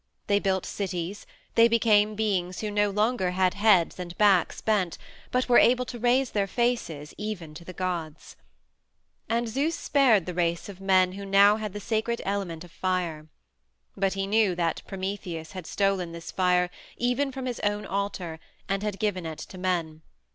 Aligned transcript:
They 0.25 0.39
built 0.39 0.65
cities; 0.65 1.27
they 1.53 1.67
became 1.67 2.15
beings 2.15 2.61
who 2.61 2.71
no 2.71 2.89
longer 2.89 3.29
had 3.37 3.53
heads 3.53 3.99
and 3.99 4.17
backs 4.17 4.59
bent 4.59 4.97
but 5.29 5.47
were 5.47 5.59
able 5.59 5.85
to 5.85 5.99
raise 5.99 6.31
their 6.31 6.47
faces 6.47 7.13
even 7.19 7.53
to 7.53 7.63
the 7.63 7.71
gods. 7.71 8.35
And 9.29 9.47
Zeus 9.47 9.75
spared 9.77 10.25
the 10.25 10.33
race 10.33 10.67
of 10.69 10.81
men 10.81 11.11
who 11.11 11.19
had 11.21 11.29
now 11.29 11.67
the 11.67 11.79
sacred 11.79 12.19
element 12.25 12.63
of 12.63 12.71
fire. 12.71 13.27
But 13.95 14.13
he 14.13 14.25
knew 14.25 14.55
that 14.55 14.81
Prometheus 14.87 15.51
had 15.51 15.67
stolen 15.67 16.13
this 16.13 16.31
fire 16.31 16.71
even 16.97 17.31
from 17.31 17.45
his 17.45 17.59
own 17.59 17.85
altar 17.85 18.39
and 18.67 18.81
had 18.81 18.97
given 18.97 19.27
it 19.27 19.37
to 19.37 19.57
men. 19.59 20.01